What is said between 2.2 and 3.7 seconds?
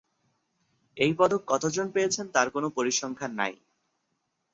তার কোন পরিসংখ্যান নাই।